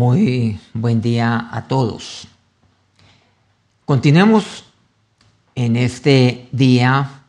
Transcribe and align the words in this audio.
Muy 0.00 0.58
buen 0.72 1.02
día 1.02 1.50
a 1.52 1.68
todos. 1.68 2.26
Continuemos 3.84 4.64
en 5.54 5.76
este 5.76 6.48
día 6.52 7.20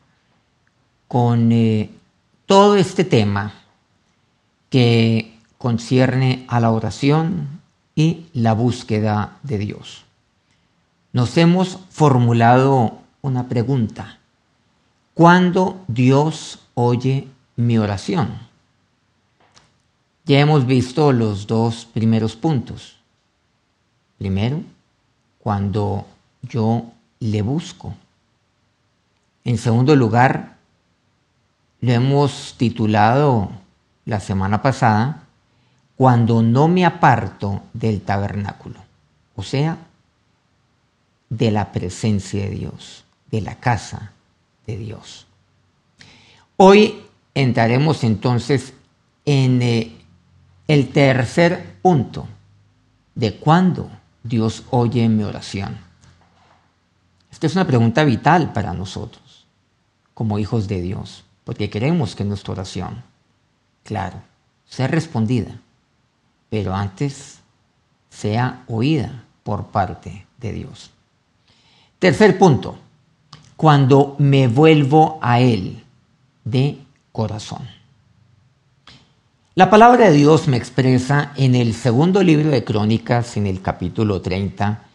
con 1.09 1.51
eh, 1.51 1.89
todo 2.45 2.77
este 2.77 3.03
tema 3.03 3.51
que 4.69 5.37
concierne 5.57 6.45
a 6.47 6.61
la 6.61 6.71
oración 6.71 7.59
y 7.93 8.27
la 8.31 8.53
búsqueda 8.53 9.37
de 9.43 9.57
Dios. 9.57 10.05
Nos 11.11 11.35
hemos 11.35 11.77
formulado 11.89 12.99
una 13.21 13.49
pregunta. 13.49 14.19
¿Cuándo 15.13 15.83
Dios 15.89 16.59
oye 16.75 17.27
mi 17.57 17.77
oración? 17.77 18.50
Ya 20.25 20.39
hemos 20.39 20.65
visto 20.65 21.11
los 21.11 21.47
dos 21.47 21.85
primeros 21.85 22.35
puntos. 22.35 22.97
Primero, 24.17 24.61
cuando 25.39 26.05
yo 26.43 26.85
le 27.19 27.41
busco. 27.41 27.95
En 29.43 29.57
segundo 29.57 29.95
lugar, 29.95 30.57
lo 31.79 31.91
hemos 31.91 32.55
titulado 32.57 33.49
la 34.05 34.19
semana 34.19 34.61
pasada, 34.61 35.23
cuando 35.95 36.41
no 36.41 36.67
me 36.67 36.85
aparto 36.85 37.63
del 37.73 38.01
tabernáculo, 38.01 38.79
o 39.35 39.43
sea, 39.43 39.77
de 41.29 41.51
la 41.51 41.71
presencia 41.71 42.43
de 42.43 42.49
Dios, 42.49 43.05
de 43.31 43.41
la 43.41 43.55
casa 43.55 44.11
de 44.67 44.77
Dios. 44.77 45.27
Hoy 46.57 47.01
entraremos 47.33 48.03
entonces 48.03 48.73
en 49.25 49.61
eh, 49.61 50.00
el 50.67 50.89
tercer 50.89 51.77
punto 51.81 52.27
de 53.15 53.35
cuándo 53.35 53.89
Dios 54.23 54.63
oye 54.69 55.07
mi 55.09 55.23
oración. 55.23 55.77
Esta 57.31 57.47
es 57.47 57.55
una 57.55 57.65
pregunta 57.65 58.03
vital 58.03 58.53
para 58.53 58.73
nosotros, 58.73 59.45
como 60.13 60.39
hijos 60.39 60.67
de 60.67 60.81
Dios, 60.81 61.23
porque 61.43 61.69
queremos 61.69 62.15
que 62.15 62.23
nuestra 62.23 62.53
oración, 62.53 63.03
claro, 63.83 64.21
sea 64.65 64.87
respondida, 64.87 65.59
pero 66.49 66.75
antes 66.75 67.39
sea 68.09 68.63
oída 68.67 69.23
por 69.43 69.67
parte 69.67 70.27
de 70.37 70.53
Dios. 70.53 70.91
Tercer 71.99 72.37
punto, 72.37 72.77
cuando 73.55 74.15
me 74.19 74.47
vuelvo 74.47 75.19
a 75.21 75.39
Él 75.39 75.83
de 76.43 76.79
corazón. 77.11 77.80
La 79.53 79.69
palabra 79.69 80.09
de 80.09 80.15
Dios 80.15 80.47
me 80.47 80.55
expresa 80.55 81.33
en 81.35 81.55
el 81.55 81.73
segundo 81.73 82.23
libro 82.23 82.51
de 82.51 82.63
Crónicas, 82.63 83.35
en 83.35 83.47
el 83.47 83.61
capítulo 83.61 84.21
30, 84.21 84.85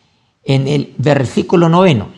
en 0.44 0.66
el 0.66 0.94
versículo 0.96 1.68
noveno. 1.68 2.08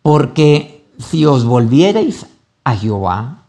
Porque 0.00 0.84
si 0.96 1.26
os 1.26 1.44
volvierais 1.44 2.24
a 2.62 2.76
Jehová, 2.76 3.46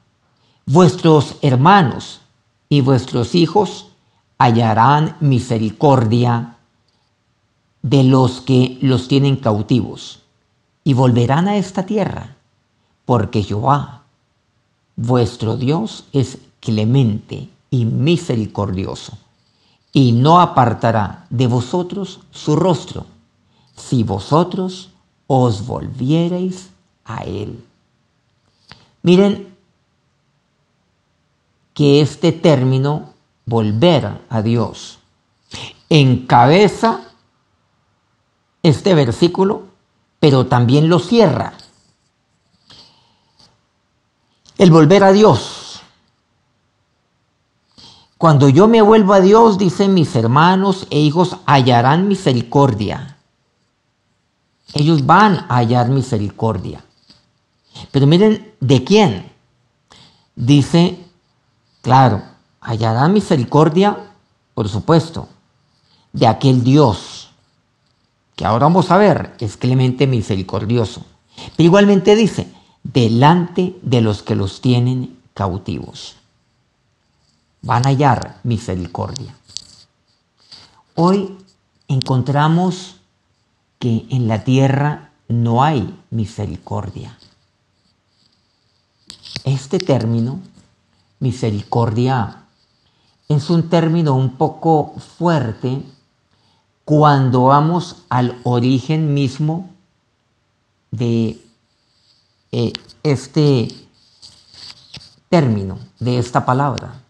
vuestros 0.65 1.35
hermanos 1.43 2.21
y 2.69 2.81
vuestros 2.81 3.35
hijos 3.35 3.91
hallarán 4.39 5.15
misericordia 5.19 6.57
de 7.83 8.03
los 8.03 8.41
que 8.41 8.79
los 8.81 9.07
tienen 9.07 9.35
cautivos 9.35 10.23
y 10.83 10.95
volverán 10.95 11.47
a 11.47 11.57
esta 11.57 11.85
tierra, 11.85 12.35
porque 13.05 13.43
Jehová, 13.43 14.05
vuestro 14.95 15.55
Dios, 15.55 16.05
es 16.13 16.39
clemente 16.61 17.49
y 17.69 17.83
misericordioso, 17.83 19.17
y 19.91 20.13
no 20.13 20.39
apartará 20.39 21.25
de 21.29 21.47
vosotros 21.47 22.21
su 22.31 22.55
rostro, 22.55 23.05
si 23.75 24.03
vosotros 24.03 24.91
os 25.27 25.65
volviereis 25.65 26.69
a 27.03 27.23
Él. 27.23 27.65
Miren 29.01 29.53
que 31.73 32.01
este 32.01 32.31
término, 32.31 33.13
volver 33.45 34.21
a 34.29 34.41
Dios, 34.41 34.99
encabeza 35.89 37.01
este 38.61 38.93
versículo, 38.93 39.63
pero 40.19 40.45
también 40.45 40.89
lo 40.89 40.99
cierra. 40.99 41.53
El 44.57 44.69
volver 44.69 45.03
a 45.03 45.11
Dios 45.11 45.60
cuando 48.21 48.49
yo 48.49 48.67
me 48.67 48.83
vuelvo 48.83 49.13
a 49.13 49.19
Dios, 49.19 49.57
dicen 49.57 49.95
mis 49.95 50.15
hermanos 50.15 50.85
e 50.91 50.99
hijos, 50.99 51.37
hallarán 51.47 52.07
misericordia. 52.07 53.17
Ellos 54.75 55.07
van 55.07 55.47
a 55.49 55.55
hallar 55.55 55.89
misericordia. 55.89 56.85
Pero 57.89 58.05
miren, 58.05 58.53
¿de 58.59 58.83
quién? 58.83 59.31
Dice, 60.35 60.99
claro, 61.81 62.21
hallarán 62.59 63.11
misericordia, 63.11 63.97
por 64.53 64.69
supuesto, 64.69 65.27
de 66.13 66.27
aquel 66.27 66.63
Dios, 66.63 67.31
que 68.35 68.45
ahora 68.45 68.67
vamos 68.67 68.91
a 68.91 68.97
ver, 68.97 69.33
es 69.39 69.57
clemente 69.57 70.05
misericordioso. 70.05 71.03
Pero 71.57 71.65
igualmente 71.65 72.15
dice, 72.15 72.53
delante 72.83 73.75
de 73.81 74.01
los 74.01 74.21
que 74.21 74.35
los 74.35 74.61
tienen 74.61 75.17
cautivos 75.33 76.20
van 77.61 77.85
a 77.85 77.89
hallar 77.89 78.39
misericordia. 78.43 79.35
Hoy 80.95 81.37
encontramos 81.87 82.97
que 83.79 84.05
en 84.09 84.27
la 84.27 84.43
tierra 84.43 85.11
no 85.27 85.63
hay 85.63 85.97
misericordia. 86.09 87.17
Este 89.43 89.79
término, 89.79 90.39
misericordia, 91.19 92.43
es 93.27 93.49
un 93.49 93.69
término 93.69 94.15
un 94.15 94.37
poco 94.37 94.93
fuerte 95.17 95.81
cuando 96.83 97.43
vamos 97.43 98.03
al 98.09 98.39
origen 98.43 99.13
mismo 99.13 99.69
de 100.91 101.39
eh, 102.51 102.73
este 103.03 103.69
término, 105.29 105.79
de 105.99 106.17
esta 106.19 106.45
palabra 106.45 107.00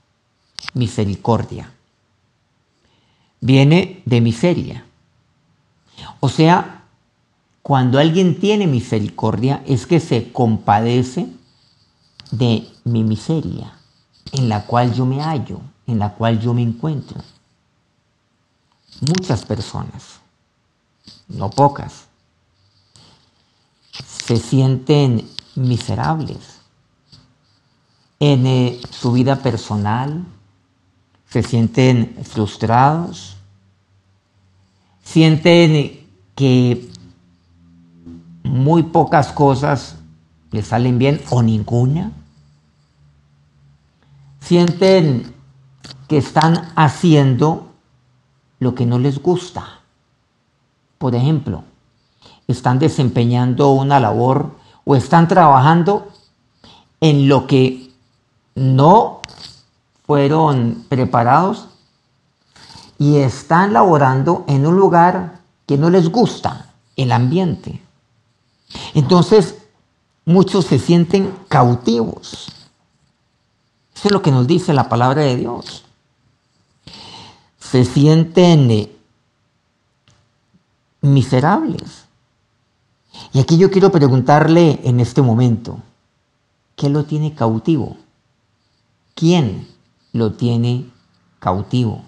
misericordia. 0.73 1.71
Viene 3.39 4.01
de 4.05 4.21
miseria. 4.21 4.85
O 6.19 6.29
sea, 6.29 6.85
cuando 7.61 7.99
alguien 7.99 8.39
tiene 8.39 8.67
misericordia 8.67 9.63
es 9.65 9.85
que 9.85 9.99
se 9.99 10.31
compadece 10.31 11.27
de 12.31 12.67
mi 12.83 13.03
miseria, 13.03 13.73
en 14.31 14.49
la 14.49 14.65
cual 14.65 14.93
yo 14.93 15.05
me 15.05 15.21
hallo, 15.21 15.59
en 15.87 15.99
la 15.99 16.13
cual 16.13 16.39
yo 16.39 16.53
me 16.53 16.61
encuentro. 16.61 17.21
Muchas 19.01 19.45
personas, 19.45 20.19
no 21.27 21.49
pocas, 21.49 22.07
se 24.25 24.37
sienten 24.37 25.27
miserables 25.55 26.59
en 28.19 28.45
eh, 28.45 28.79
su 28.91 29.11
vida 29.11 29.37
personal, 29.37 30.23
se 31.31 31.43
sienten 31.43 32.17
frustrados, 32.23 33.37
sienten 35.01 36.05
que 36.35 36.89
muy 38.43 38.83
pocas 38.83 39.31
cosas 39.31 39.95
les 40.51 40.67
salen 40.67 40.99
bien 40.99 41.21
o 41.29 41.41
ninguna, 41.41 42.11
sienten 44.41 45.33
que 46.09 46.17
están 46.17 46.73
haciendo 46.75 47.69
lo 48.59 48.75
que 48.75 48.85
no 48.85 48.99
les 48.99 49.21
gusta. 49.21 49.79
Por 50.97 51.15
ejemplo, 51.15 51.63
están 52.45 52.77
desempeñando 52.77 53.71
una 53.71 54.01
labor 54.01 54.57
o 54.83 54.97
están 54.97 55.29
trabajando 55.29 56.11
en 56.99 57.29
lo 57.29 57.47
que 57.47 57.89
no 58.55 59.20
fueron 60.11 60.83
preparados 60.89 61.67
y 62.99 63.19
están 63.19 63.71
laborando 63.71 64.43
en 64.49 64.67
un 64.67 64.75
lugar 64.75 65.39
que 65.65 65.77
no 65.77 65.89
les 65.89 66.09
gusta, 66.09 66.73
el 66.97 67.13
ambiente. 67.13 67.81
Entonces, 68.93 69.55
muchos 70.25 70.65
se 70.65 70.79
sienten 70.79 71.33
cautivos. 71.47 72.51
Eso 73.95 74.09
es 74.09 74.11
lo 74.11 74.21
que 74.21 74.31
nos 74.31 74.47
dice 74.47 74.73
la 74.73 74.89
palabra 74.89 75.21
de 75.21 75.37
Dios. 75.37 75.85
Se 77.57 77.85
sienten 77.85 78.69
eh, 78.69 78.91
miserables. 80.99 82.03
Y 83.31 83.39
aquí 83.39 83.57
yo 83.57 83.71
quiero 83.71 83.93
preguntarle 83.93 84.81
en 84.83 84.99
este 84.99 85.21
momento, 85.21 85.79
¿qué 86.75 86.89
lo 86.89 87.05
tiene 87.05 87.33
cautivo? 87.33 87.95
¿Quién 89.15 89.70
lo 90.13 90.33
tiene 90.33 90.89
cautivo. 91.39 92.03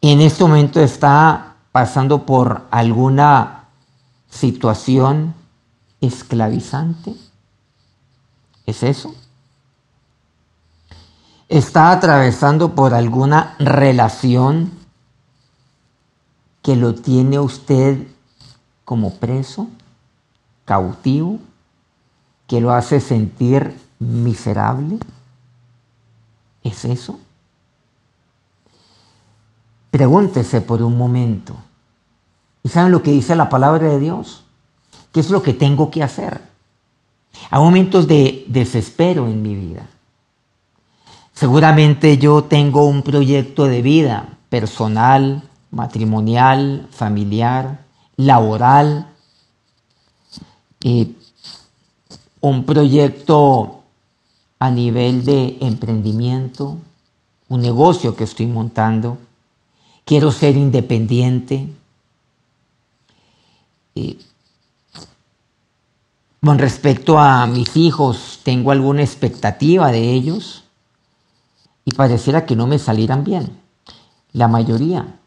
en 0.00 0.20
este 0.20 0.44
momento 0.44 0.80
está 0.80 1.56
pasando 1.72 2.24
por 2.24 2.66
alguna 2.70 3.64
situación 4.28 5.34
esclavizante. 6.00 7.14
¿Es 8.66 8.82
eso? 8.82 9.14
¿Está 11.48 11.92
atravesando 11.92 12.74
por 12.74 12.94
alguna 12.94 13.56
relación 13.58 14.70
que 16.62 16.76
lo 16.76 16.94
tiene 16.94 17.38
usted 17.38 18.06
como 18.84 19.14
preso, 19.14 19.68
cautivo, 20.66 21.38
que 22.46 22.60
lo 22.60 22.72
hace 22.72 23.00
sentir 23.00 23.78
miserable? 23.98 24.98
¿Es 26.68 26.84
eso? 26.84 27.18
Pregúntese 29.90 30.60
por 30.60 30.82
un 30.82 30.98
momento. 30.98 31.54
¿Y 32.62 32.68
saben 32.68 32.92
lo 32.92 33.02
que 33.02 33.10
dice 33.10 33.34
la 33.34 33.48
palabra 33.48 33.88
de 33.88 33.98
Dios? 33.98 34.44
¿Qué 35.10 35.20
es 35.20 35.30
lo 35.30 35.42
que 35.42 35.54
tengo 35.54 35.90
que 35.90 36.02
hacer? 36.02 36.42
Hay 37.50 37.60
momentos 37.60 38.06
de 38.06 38.44
desespero 38.48 39.28
en 39.28 39.40
mi 39.40 39.54
vida. 39.54 39.86
Seguramente 41.32 42.18
yo 42.18 42.44
tengo 42.44 42.84
un 42.84 43.02
proyecto 43.02 43.64
de 43.64 43.80
vida 43.80 44.36
personal, 44.50 45.48
matrimonial, 45.70 46.86
familiar, 46.90 47.86
laboral, 48.16 49.08
y 50.80 51.16
un 52.40 52.64
proyecto 52.64 53.77
a 54.58 54.70
nivel 54.70 55.24
de 55.24 55.58
emprendimiento, 55.60 56.78
un 57.48 57.60
negocio 57.60 58.16
que 58.16 58.24
estoy 58.24 58.46
montando. 58.46 59.18
Quiero 60.04 60.32
ser 60.32 60.56
independiente. 60.56 61.68
con 66.40 66.58
respecto 66.58 67.18
a 67.18 67.46
mis 67.46 67.76
hijos, 67.76 68.40
tengo 68.42 68.70
alguna 68.70 69.02
expectativa 69.02 69.90
de 69.90 70.12
ellos 70.12 70.64
y 71.84 71.90
pareciera 71.92 72.46
que 72.46 72.56
no 72.56 72.66
me 72.66 72.78
salieran 72.78 73.24
bien. 73.24 73.60
La 74.32 74.48
mayoría 74.48 75.18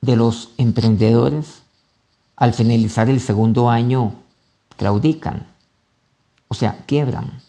de 0.00 0.16
los 0.16 0.50
emprendedores 0.56 1.62
al 2.36 2.54
finalizar 2.54 3.10
el 3.10 3.20
segundo 3.20 3.68
año 3.68 4.14
claudican, 4.76 5.46
o 6.48 6.54
sea, 6.54 6.84
quiebran. 6.86 7.42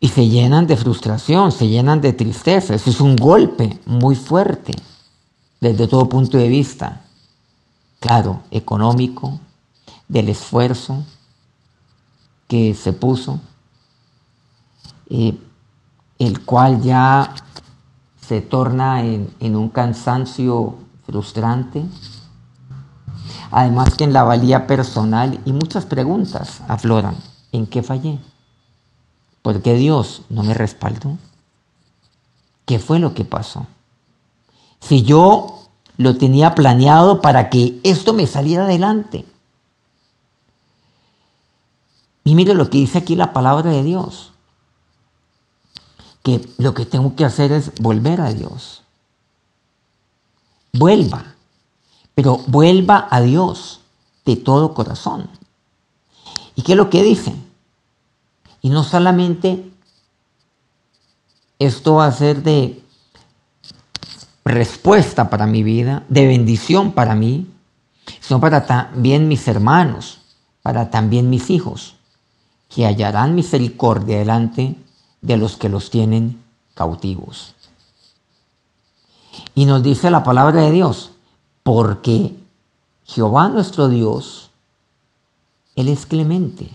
Y 0.00 0.08
se 0.08 0.28
llenan 0.28 0.66
de 0.66 0.76
frustración, 0.76 1.52
se 1.52 1.68
llenan 1.68 2.00
de 2.00 2.14
tristeza. 2.14 2.74
Eso 2.74 2.88
es 2.90 3.00
un 3.00 3.16
golpe 3.16 3.78
muy 3.84 4.16
fuerte 4.16 4.72
desde 5.60 5.86
todo 5.86 6.08
punto 6.08 6.38
de 6.38 6.48
vista. 6.48 7.02
Claro, 8.00 8.42
económico, 8.50 9.38
del 10.08 10.30
esfuerzo 10.30 11.04
que 12.48 12.74
se 12.74 12.94
puso. 12.94 13.40
Eh, 15.10 15.38
el 16.20 16.44
cual 16.44 16.82
ya 16.82 17.34
se 18.20 18.40
torna 18.42 19.02
en, 19.02 19.56
un 19.56 19.70
cansancio 19.70 20.76
frustrante. 21.04 21.84
Además 23.50 23.94
que 23.96 24.04
en 24.04 24.12
la 24.12 24.22
valía 24.22 24.68
personal 24.68 25.40
y 25.44 25.52
muchas 25.52 25.86
preguntas 25.86 26.62
afloran. 26.68 27.16
¿En 27.50 27.66
qué 27.66 27.82
fallé? 27.82 28.18
¿Por 29.42 29.62
qué 29.62 29.74
Dios 29.74 30.22
no 30.28 30.42
me 30.42 30.54
respaldó? 30.54 31.16
¿Qué 32.66 32.78
fue 32.78 32.98
lo 32.98 33.14
que 33.14 33.24
pasó? 33.24 33.66
Si 34.80 35.02
yo 35.02 35.60
lo 35.96 36.16
tenía 36.16 36.54
planeado 36.54 37.20
para 37.20 37.50
que 37.50 37.78
esto 37.82 38.14
me 38.14 38.26
saliera 38.26 38.64
adelante. 38.64 39.26
Y 42.24 42.34
mire 42.34 42.54
lo 42.54 42.70
que 42.70 42.78
dice 42.78 42.98
aquí 42.98 43.16
la 43.16 43.32
palabra 43.32 43.70
de 43.70 43.82
Dios 43.82 44.32
que 46.22 46.46
lo 46.58 46.74
que 46.74 46.86
tengo 46.86 47.16
que 47.16 47.24
hacer 47.24 47.52
es 47.52 47.72
volver 47.80 48.20
a 48.20 48.32
Dios. 48.32 48.82
Vuelva, 50.72 51.34
pero 52.14 52.38
vuelva 52.46 53.08
a 53.10 53.20
Dios 53.20 53.80
de 54.24 54.36
todo 54.36 54.74
corazón. 54.74 55.28
¿Y 56.54 56.62
qué 56.62 56.72
es 56.72 56.78
lo 56.78 56.90
que 56.90 57.02
dice? 57.02 57.34
Y 58.62 58.70
no 58.70 58.84
solamente 58.84 59.70
esto 61.58 61.96
va 61.96 62.06
a 62.06 62.12
ser 62.12 62.42
de 62.42 62.82
respuesta 64.44 65.30
para 65.30 65.46
mi 65.46 65.62
vida, 65.62 66.04
de 66.08 66.26
bendición 66.26 66.92
para 66.92 67.14
mí, 67.14 67.46
sino 68.20 68.40
para 68.40 68.66
también 68.66 69.28
mis 69.28 69.46
hermanos, 69.46 70.20
para 70.62 70.90
también 70.90 71.30
mis 71.30 71.50
hijos, 71.50 71.96
que 72.68 72.86
hallarán 72.86 73.34
misericordia 73.34 74.18
delante 74.18 74.76
de 75.20 75.36
los 75.36 75.56
que 75.56 75.68
los 75.68 75.90
tienen 75.90 76.42
cautivos. 76.74 77.54
Y 79.54 79.66
nos 79.66 79.82
dice 79.82 80.10
la 80.10 80.22
palabra 80.22 80.62
de 80.62 80.70
Dios, 80.70 81.12
porque 81.62 82.34
Jehová 83.04 83.48
nuestro 83.48 83.88
Dios, 83.88 84.50
Él 85.76 85.88
es 85.88 86.06
clemente, 86.06 86.70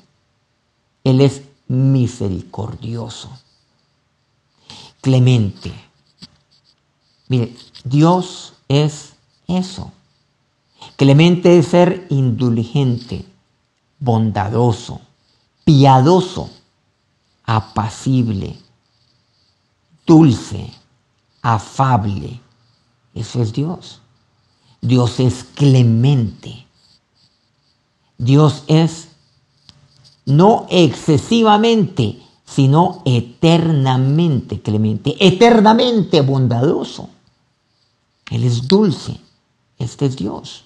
Él 1.03 1.21
es 1.21 1.41
misericordioso, 1.67 3.29
clemente. 5.01 5.73
Mire, 7.27 7.55
Dios 7.83 8.53
es 8.67 9.13
eso. 9.47 9.91
Clemente 10.95 11.57
es 11.57 11.67
ser 11.67 12.05
indulgente, 12.09 13.25
bondadoso, 13.99 15.01
piadoso 15.63 16.49
apacible, 17.45 18.57
dulce, 20.05 20.71
afable. 21.41 22.41
Eso 23.13 23.41
es 23.41 23.53
Dios. 23.53 24.01
Dios 24.81 25.19
es 25.19 25.43
clemente. 25.43 26.65
Dios 28.17 28.63
es 28.67 29.09
no 30.25 30.65
excesivamente, 30.69 32.19
sino 32.45 33.01
eternamente 33.05 34.61
clemente, 34.61 35.15
eternamente 35.19 36.21
bondadoso. 36.21 37.09
Él 38.29 38.43
es 38.43 38.67
dulce. 38.67 39.19
Este 39.77 40.05
es 40.05 40.15
Dios. 40.15 40.65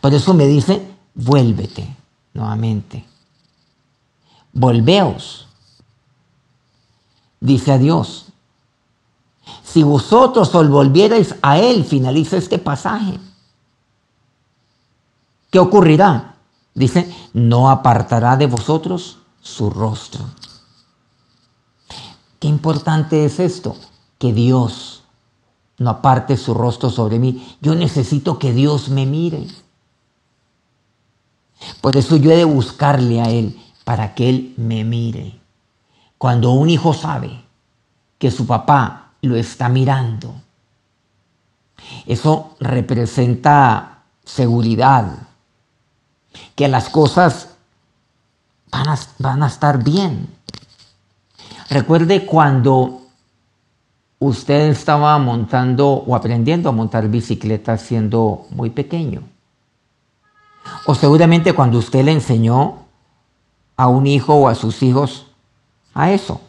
Por 0.00 0.14
eso 0.14 0.34
me 0.34 0.46
dice, 0.46 0.86
vuélvete 1.14 1.96
nuevamente. 2.32 3.04
Volveos 4.52 5.46
dice 7.40 7.72
a 7.72 7.78
Dios. 7.78 8.26
Si 9.62 9.82
vosotros 9.82 10.54
os 10.54 10.68
volvierais 10.68 11.34
a 11.42 11.58
Él, 11.58 11.84
finaliza 11.84 12.36
este 12.36 12.58
pasaje. 12.58 13.18
¿Qué 15.50 15.58
ocurrirá? 15.58 16.33
Dice, 16.74 17.14
no 17.32 17.70
apartará 17.70 18.36
de 18.36 18.46
vosotros 18.46 19.18
su 19.40 19.70
rostro. 19.70 20.24
Qué 22.40 22.48
importante 22.48 23.24
es 23.24 23.38
esto, 23.38 23.76
que 24.18 24.32
Dios 24.32 25.04
no 25.78 25.90
aparte 25.90 26.36
su 26.36 26.54
rostro 26.54 26.90
sobre 26.90 27.18
mí. 27.18 27.56
Yo 27.60 27.74
necesito 27.74 28.38
que 28.38 28.52
Dios 28.52 28.88
me 28.88 29.06
mire. 29.06 29.46
Por 31.80 31.96
eso 31.96 32.16
yo 32.16 32.30
he 32.30 32.36
de 32.36 32.44
buscarle 32.44 33.20
a 33.20 33.30
Él, 33.30 33.60
para 33.84 34.14
que 34.14 34.28
Él 34.28 34.54
me 34.56 34.84
mire. 34.84 35.40
Cuando 36.18 36.52
un 36.52 36.70
hijo 36.70 36.92
sabe 36.94 37.44
que 38.18 38.30
su 38.30 38.46
papá 38.46 39.12
lo 39.20 39.36
está 39.36 39.68
mirando, 39.68 40.34
eso 42.06 42.56
representa 42.60 44.04
seguridad, 44.24 45.28
que 46.54 46.68
las 46.68 46.88
cosas 46.88 47.50
van 49.18 49.42
a, 49.42 49.46
estar 49.46 49.82
bien. 49.82 50.28
Recuerde 51.70 52.26
cuando 52.26 53.02
usted 54.18 54.68
estaba 54.68 55.16
montando 55.18 55.88
o 55.88 56.16
aprendiendo 56.16 56.68
a 56.68 56.72
montar 56.72 57.08
bicicleta 57.08 57.76
siendo 57.78 58.46
muy 58.50 58.70
pequeño. 58.70 59.22
O 60.86 60.94
seguramente 60.94 61.52
cuando 61.52 61.78
usted 61.78 62.04
le 62.04 62.12
enseñó 62.12 62.84
a 63.76 63.88
un 63.88 64.06
hijo 64.06 64.34
o 64.34 64.48
a 64.48 64.54
sus 64.54 64.82
hijos 64.82 65.26
a 65.94 66.10
eso, 66.10 66.40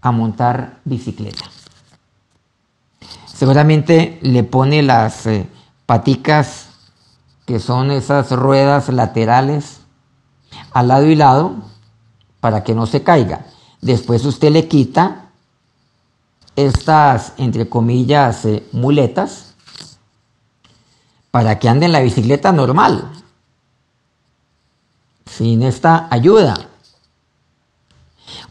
a 0.00 0.12
montar 0.12 0.78
bicicleta. 0.84 1.44
Seguramente 3.26 4.18
le 4.22 4.42
pone 4.42 4.82
las 4.82 5.26
eh, 5.26 5.46
paticas, 5.86 6.67
que 7.48 7.60
son 7.60 7.90
esas 7.90 8.30
ruedas 8.30 8.90
laterales, 8.90 9.80
al 10.70 10.88
lado 10.88 11.06
y 11.06 11.14
lado, 11.14 11.54
para 12.40 12.62
que 12.62 12.74
no 12.74 12.84
se 12.84 13.02
caiga. 13.02 13.46
Después 13.80 14.26
usted 14.26 14.52
le 14.52 14.68
quita 14.68 15.30
estas, 16.56 17.32
entre 17.38 17.66
comillas, 17.66 18.44
eh, 18.44 18.68
muletas 18.72 19.54
para 21.30 21.58
que 21.58 21.70
ande 21.70 21.86
en 21.86 21.92
la 21.92 22.00
bicicleta 22.00 22.52
normal, 22.52 23.10
sin 25.24 25.62
esta 25.62 26.06
ayuda. 26.10 26.54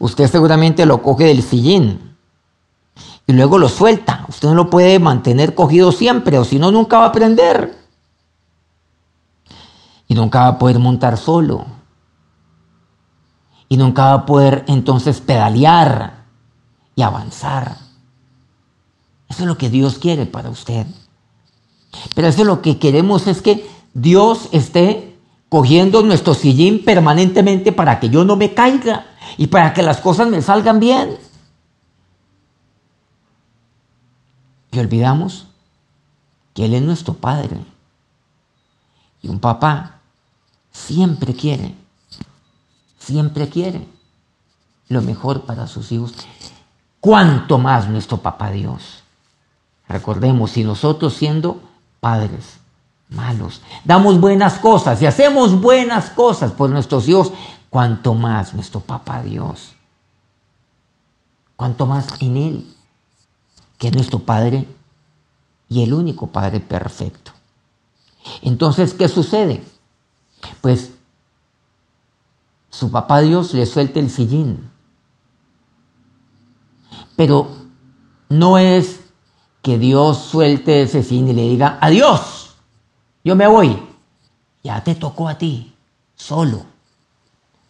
Usted 0.00 0.28
seguramente 0.28 0.86
lo 0.86 1.04
coge 1.04 1.26
del 1.26 1.44
sillín 1.44 2.16
y 3.28 3.32
luego 3.32 3.58
lo 3.58 3.68
suelta. 3.68 4.26
Usted 4.28 4.48
no 4.48 4.54
lo 4.56 4.70
puede 4.70 4.98
mantener 4.98 5.54
cogido 5.54 5.92
siempre 5.92 6.36
o 6.36 6.44
si 6.44 6.58
no, 6.58 6.72
nunca 6.72 6.98
va 6.98 7.04
a 7.04 7.08
aprender. 7.10 7.77
Y 10.08 10.14
nunca 10.14 10.40
va 10.40 10.48
a 10.48 10.58
poder 10.58 10.78
montar 10.78 11.18
solo. 11.18 11.66
Y 13.68 13.76
nunca 13.76 14.06
va 14.06 14.12
a 14.14 14.26
poder 14.26 14.64
entonces 14.66 15.20
pedalear 15.20 16.24
y 16.96 17.02
avanzar. 17.02 17.76
Eso 19.28 19.42
es 19.42 19.46
lo 19.46 19.58
que 19.58 19.68
Dios 19.68 19.98
quiere 19.98 20.26
para 20.26 20.48
usted. 20.48 20.86
Pero 22.14 22.28
eso 22.28 22.44
lo 22.44 22.62
que 22.62 22.78
queremos 22.78 23.26
es 23.26 23.42
que 23.42 23.68
Dios 23.94 24.48
esté 24.52 25.16
cogiendo 25.48 26.02
nuestro 26.02 26.34
sillín 26.34 26.84
permanentemente 26.84 27.72
para 27.72 28.00
que 28.00 28.08
yo 28.08 28.24
no 28.24 28.36
me 28.36 28.54
caiga 28.54 29.06
y 29.36 29.46
para 29.46 29.72
que 29.72 29.82
las 29.82 29.98
cosas 30.00 30.28
me 30.28 30.42
salgan 30.42 30.80
bien. 30.80 31.16
Y 34.72 34.78
olvidamos 34.78 35.46
que 36.54 36.64
Él 36.64 36.74
es 36.74 36.82
nuestro 36.82 37.14
Padre. 37.14 37.56
Y 39.22 39.28
un 39.28 39.40
papá 39.40 39.97
siempre 40.72 41.34
quiere, 41.34 41.74
siempre 42.98 43.48
quiere 43.48 43.86
lo 44.88 45.02
mejor 45.02 45.42
para 45.42 45.66
sus 45.66 45.92
hijos. 45.92 46.14
Cuanto 47.00 47.58
más 47.58 47.88
nuestro 47.88 48.18
papá 48.18 48.50
Dios. 48.50 49.02
Recordemos, 49.88 50.50
si 50.50 50.64
nosotros 50.64 51.14
siendo 51.14 51.60
padres 52.00 52.58
malos, 53.08 53.62
damos 53.84 54.20
buenas 54.20 54.58
cosas 54.58 55.00
y 55.00 55.06
hacemos 55.06 55.60
buenas 55.60 56.10
cosas 56.10 56.52
por 56.52 56.70
nuestros 56.70 57.08
hijos, 57.08 57.32
cuanto 57.70 58.14
más 58.14 58.54
nuestro 58.54 58.80
papá 58.80 59.22
Dios. 59.22 59.72
Cuanto 61.56 61.86
más 61.86 62.20
en 62.20 62.36
Él 62.36 62.74
que 63.78 63.88
es 63.88 63.94
nuestro 63.94 64.18
Padre 64.18 64.66
y 65.68 65.82
el 65.82 65.94
único 65.94 66.26
Padre 66.26 66.60
perfecto. 66.60 67.32
Entonces, 68.42 68.92
¿qué 68.92 69.08
sucede? 69.08 69.64
Pues 70.60 70.92
su 72.70 72.90
papá 72.90 73.20
Dios 73.20 73.54
le 73.54 73.66
suelta 73.66 74.00
el 74.00 74.10
sillín. 74.10 74.70
Pero 77.16 77.48
no 78.28 78.58
es 78.58 79.00
que 79.62 79.78
Dios 79.78 80.18
suelte 80.18 80.82
ese 80.82 81.02
sillín 81.02 81.28
y 81.28 81.32
le 81.32 81.42
diga, 81.42 81.78
adiós, 81.80 82.54
yo 83.24 83.34
me 83.36 83.46
voy. 83.46 83.82
Ya 84.62 84.82
te 84.84 84.94
tocó 84.94 85.28
a 85.28 85.38
ti, 85.38 85.74
solo. 86.14 86.64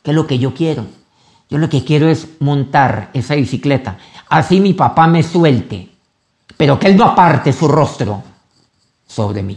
¿Qué 0.02 0.10
es 0.10 0.14
lo 0.14 0.26
que 0.26 0.38
yo 0.38 0.54
quiero? 0.54 0.87
Yo 1.50 1.58
lo 1.58 1.68
que 1.68 1.84
quiero 1.84 2.08
es 2.08 2.28
montar 2.40 3.10
esa 3.14 3.34
bicicleta. 3.34 3.98
Así 4.28 4.60
mi 4.60 4.75
papá 4.75 5.06
me 5.06 5.22
suelte 5.22 5.98
pero 6.58 6.78
que 6.78 6.88
Él 6.88 6.96
no 6.96 7.04
aparte 7.04 7.52
su 7.52 7.68
rostro 7.68 8.22
sobre 9.06 9.42
mí. 9.42 9.56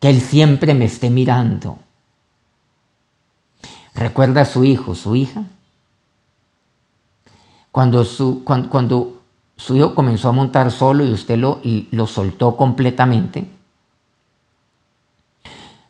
Que 0.00 0.10
Él 0.10 0.20
siempre 0.20 0.74
me 0.74 0.84
esté 0.84 1.10
mirando. 1.10 1.78
¿Recuerda 3.94 4.42
a 4.42 4.44
su 4.44 4.64
hijo, 4.64 4.94
su 4.94 5.16
hija? 5.16 5.44
Cuando 7.72 8.04
su, 8.04 8.44
hijo 9.74 9.94
comenzó 9.94 10.28
a 10.28 10.32
montar 10.32 10.70
solo 10.70 11.04
y 11.04 11.12
usted 11.12 11.36
lo, 11.36 11.60
lo 11.62 12.06
soltó 12.06 12.56
completamente, 12.56 13.48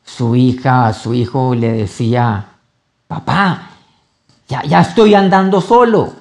su 0.05 0.35
hija, 0.37 0.93
su 0.93 1.15
hijo 1.15 1.55
le 1.55 1.73
decía, 1.73 2.47
papá, 3.07 3.71
ya, 4.49 4.63
ya 4.65 4.81
estoy 4.81 5.15
andando 5.15 5.61
solo, 5.61 6.13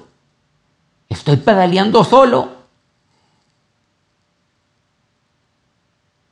estoy 1.08 1.36
pedaleando 1.36 2.04
solo. 2.04 2.58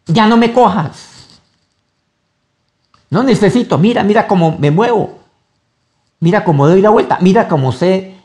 ya 0.06 0.26
no 0.26 0.36
me 0.36 0.52
cojas. 0.52 1.15
No 3.10 3.22
necesito, 3.22 3.78
mira, 3.78 4.02
mira 4.02 4.26
cómo 4.26 4.56
me 4.58 4.70
muevo. 4.70 5.18
Mira 6.20 6.44
cómo 6.44 6.66
doy 6.66 6.80
la 6.80 6.90
vuelta. 6.90 7.18
Mira 7.20 7.48
cómo 7.48 7.72
sé 7.72 8.16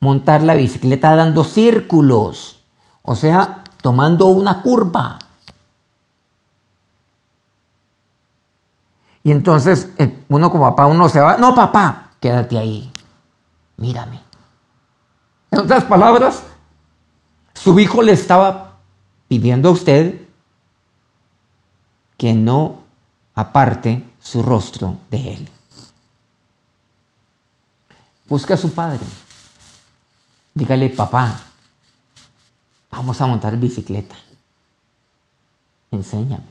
montar 0.00 0.42
la 0.42 0.54
bicicleta 0.54 1.14
dando 1.14 1.44
círculos. 1.44 2.60
O 3.02 3.14
sea, 3.14 3.64
tomando 3.82 4.26
una 4.26 4.62
curva. 4.62 5.18
Y 9.22 9.32
entonces 9.32 9.90
eh, 9.98 10.24
uno 10.28 10.50
como 10.50 10.70
papá, 10.70 10.86
uno 10.86 11.08
se 11.08 11.20
va. 11.20 11.36
No, 11.36 11.54
papá, 11.54 12.12
quédate 12.20 12.56
ahí. 12.56 12.90
Mírame. 13.76 14.20
En 15.50 15.60
otras 15.60 15.84
palabras, 15.84 16.42
su 17.54 17.78
hijo 17.78 18.02
le 18.02 18.12
estaba 18.12 18.78
pidiendo 19.28 19.68
a 19.68 19.72
usted 19.72 20.22
que 22.16 22.32
no 22.34 22.79
aparte 23.40 24.04
su 24.20 24.42
rostro 24.42 24.98
de 25.10 25.34
él. 25.34 25.48
Busca 28.28 28.54
a 28.54 28.56
su 28.56 28.72
padre. 28.72 29.00
Dígale, 30.54 30.90
papá, 30.90 31.40
vamos 32.90 33.20
a 33.20 33.26
montar 33.26 33.56
bicicleta. 33.56 34.14
Enséñame. 35.90 36.44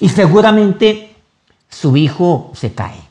Y 0.00 0.08
seguramente 0.08 1.14
su 1.68 1.96
hijo 1.96 2.50
se 2.54 2.72
cae. 2.72 3.02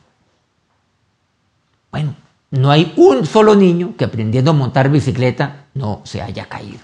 Bueno, 1.92 2.16
no 2.50 2.70
hay 2.70 2.92
un 2.96 3.24
solo 3.24 3.54
niño 3.54 3.94
que 3.96 4.04
aprendiendo 4.04 4.50
a 4.50 4.54
montar 4.54 4.90
bicicleta 4.90 5.66
no 5.74 6.02
se 6.04 6.20
haya 6.20 6.46
caído. 6.46 6.80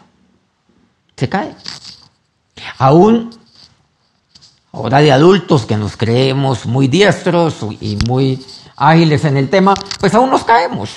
Se 1.16 1.28
cae. 1.28 1.54
Aún 2.78 3.30
ahora 4.76 4.98
de 4.98 5.10
adultos 5.10 5.64
que 5.64 5.78
nos 5.78 5.96
creemos 5.96 6.66
muy 6.66 6.86
diestros 6.86 7.56
y 7.80 7.96
muy 8.06 8.44
ágiles 8.76 9.24
en 9.24 9.38
el 9.38 9.48
tema, 9.48 9.72
pues 9.98 10.14
aún 10.14 10.28
nos 10.28 10.44
caemos. 10.44 10.90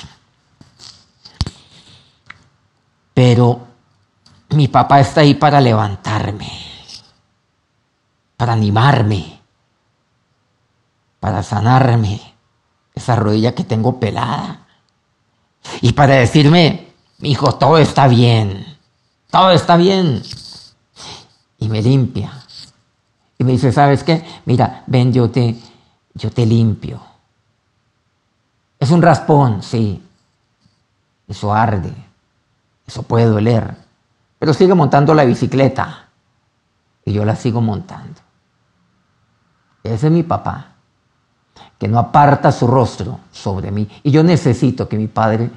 Pero 3.14 3.68
mi 4.50 4.68
papá 4.68 5.00
está 5.00 5.22
ahí 5.22 5.34
para 5.34 5.62
levantarme, 5.62 6.52
para 8.36 8.52
animarme, 8.52 9.40
para 11.22 11.42
sanarme 11.42 12.20
esa 12.94 13.16
rodilla 13.16 13.56
que 13.56 13.64
tengo 13.64 13.98
pelada 13.98 14.68
y 15.82 15.94
para 15.94 16.16
decirme, 16.16 16.92
hijo, 17.22 17.56
todo 17.56 17.78
está 17.78 18.10
bien, 18.10 18.78
todo 19.32 19.52
está 19.52 19.78
bien. 19.78 20.22
Y 21.60 21.70
me 21.70 21.82
limpia 21.82 22.39
y 23.40 23.46
me 23.46 23.54
dice, 23.54 23.72
¿sabes 23.72 24.04
qué? 24.04 24.24
Mira, 24.46 24.84
ven, 24.86 25.14
yo 25.14 25.32
te, 25.32 25.56
yo 26.14 26.30
te 26.30 26.46
limpio. 26.46 27.00
Es 28.78 28.92
un 28.92 29.02
raspón, 29.02 29.64
sí. 29.64 30.04
Eso 31.26 31.54
arde. 31.54 31.94
Eso 32.86 33.04
puede 33.04 33.28
doler. 33.28 33.76
Pero 34.38 34.54
sigue 34.54 34.74
montando 34.74 35.14
la 35.14 35.24
bicicleta. 35.24 36.10
Y 37.06 37.14
yo 37.14 37.24
la 37.24 37.38
sigo 37.38 37.62
montando. 37.62 38.20
Ese 39.84 40.08
es 40.08 40.12
mi 40.12 40.24
papá, 40.24 40.74
que 41.78 41.88
no 41.88 41.98
aparta 41.98 42.52
su 42.52 42.68
rostro 42.68 43.22
sobre 43.32 43.72
mí. 43.72 43.90
Y 44.04 44.12
yo 44.12 44.22
necesito 44.22 44.90
que 44.90 44.98
mi 44.98 45.08
padre 45.08 45.50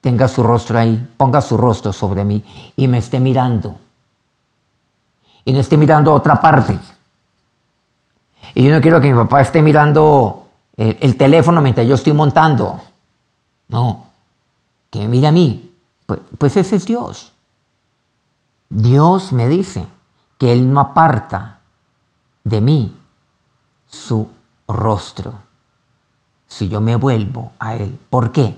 tenga 0.00 0.26
su 0.26 0.42
rostro 0.42 0.80
ahí, 0.80 1.14
ponga 1.16 1.40
su 1.40 1.56
rostro 1.56 1.92
sobre 1.92 2.24
mí 2.24 2.44
y 2.74 2.88
me 2.88 2.98
esté 2.98 3.20
mirando 3.20 3.78
y 5.44 5.52
no 5.52 5.60
esté 5.60 5.76
mirando 5.76 6.12
a 6.12 6.14
otra 6.14 6.40
parte. 6.40 6.78
Y 8.54 8.64
yo 8.64 8.74
no 8.74 8.80
quiero 8.80 9.00
que 9.00 9.12
mi 9.12 9.18
papá 9.18 9.40
esté 9.40 9.62
mirando 9.62 10.48
el, 10.76 10.96
el 11.00 11.16
teléfono 11.16 11.60
mientras 11.60 11.86
yo 11.86 11.94
estoy 11.94 12.12
montando. 12.12 12.80
No, 13.68 14.06
que 14.90 15.00
me 15.00 15.08
mire 15.08 15.28
a 15.28 15.32
mí. 15.32 15.74
Pues, 16.06 16.20
pues 16.38 16.56
ese 16.56 16.76
es 16.76 16.86
Dios. 16.86 17.32
Dios 18.68 19.32
me 19.32 19.48
dice 19.48 19.86
que 20.38 20.52
Él 20.52 20.72
no 20.72 20.80
aparta 20.80 21.60
de 22.44 22.60
mí 22.60 22.96
su 23.86 24.28
rostro 24.66 25.34
si 26.48 26.68
yo 26.68 26.80
me 26.80 26.96
vuelvo 26.96 27.52
a 27.58 27.76
Él. 27.76 27.98
¿Por 28.10 28.32
qué? 28.32 28.56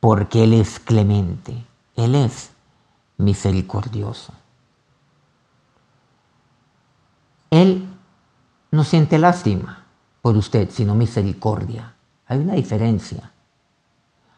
Porque 0.00 0.44
Él 0.44 0.54
es 0.54 0.78
clemente, 0.78 1.64
Él 1.96 2.14
es 2.14 2.50
misericordioso. 3.16 4.32
Él 7.50 7.86
no 8.82 8.86
siente 8.86 9.16
lástima 9.16 9.78
por 10.20 10.36
usted, 10.36 10.68
sino 10.68 10.96
misericordia. 10.96 11.92
Hay 12.26 12.40
una 12.40 12.54
diferencia. 12.54 13.30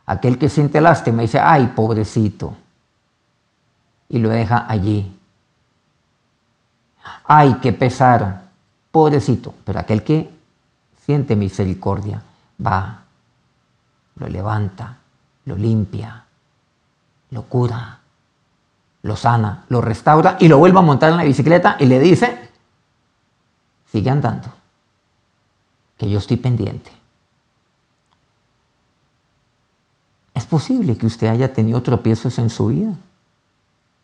Aquel 0.04 0.36
que 0.36 0.50
siente 0.50 0.82
lástima 0.82 1.22
dice, 1.22 1.40
ay, 1.40 1.72
pobrecito. 1.74 2.54
Y 4.10 4.18
lo 4.18 4.28
deja 4.28 4.66
allí. 4.68 5.18
Ay, 7.24 7.54
qué 7.62 7.72
pesar. 7.72 8.42
Pobrecito. 8.90 9.54
Pero 9.64 9.80
aquel 9.80 10.04
que 10.04 10.30
siente 11.06 11.36
misericordia 11.36 12.22
va, 12.64 13.00
lo 14.16 14.28
levanta, 14.28 14.98
lo 15.46 15.56
limpia, 15.56 16.22
lo 17.30 17.44
cura, 17.44 17.98
lo 19.00 19.16
sana, 19.16 19.64
lo 19.70 19.80
restaura 19.80 20.36
y 20.38 20.48
lo 20.48 20.58
vuelve 20.58 20.80
a 20.80 20.82
montar 20.82 21.12
en 21.12 21.16
la 21.16 21.24
bicicleta 21.24 21.78
y 21.80 21.86
le 21.86 21.98
dice, 21.98 22.43
sigue 23.94 24.10
andando, 24.10 24.48
que 25.96 26.10
yo 26.10 26.18
estoy 26.18 26.36
pendiente. 26.36 26.90
Es 30.34 30.44
posible 30.46 30.96
que 30.96 31.06
usted 31.06 31.28
haya 31.28 31.52
tenido 31.52 31.80
tropiezos 31.80 32.40
en 32.40 32.50
su 32.50 32.66
vida. 32.66 32.96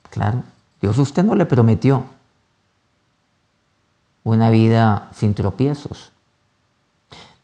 Claro, 0.09 0.45
Dios 0.81 0.97
usted 0.97 1.25
no 1.25 1.35
le 1.35 1.45
prometió 1.45 2.05
una 4.23 4.49
vida 4.51 5.09
sin 5.13 5.35
tropiezos. 5.35 6.13